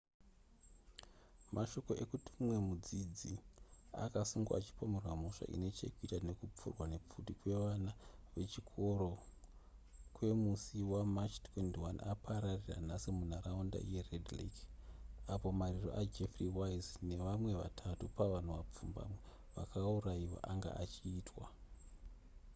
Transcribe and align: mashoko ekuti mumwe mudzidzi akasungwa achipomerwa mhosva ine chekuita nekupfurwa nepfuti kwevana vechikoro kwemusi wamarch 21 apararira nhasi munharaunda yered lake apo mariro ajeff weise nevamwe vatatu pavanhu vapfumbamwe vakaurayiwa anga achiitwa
mashoko 1.55 1.91
ekuti 2.03 2.29
mumwe 2.35 2.59
mudzidzi 2.67 3.33
akasungwa 4.05 4.53
achipomerwa 4.59 5.13
mhosva 5.19 5.45
ine 5.55 5.67
chekuita 5.77 6.17
nekupfurwa 6.27 6.85
nepfuti 6.91 7.33
kwevana 7.39 7.91
vechikoro 8.35 9.09
kwemusi 10.15 10.77
wamarch 10.91 11.35
21 11.47 11.97
apararira 12.11 12.77
nhasi 12.87 13.09
munharaunda 13.17 13.79
yered 13.91 14.25
lake 14.37 14.63
apo 15.33 15.47
mariro 15.59 15.89
ajeff 16.01 16.35
weise 16.57 16.93
nevamwe 17.09 17.51
vatatu 17.61 18.03
pavanhu 18.17 18.51
vapfumbamwe 18.59 19.19
vakaurayiwa 19.55 20.39
anga 20.51 20.71
achiitwa 20.83 21.45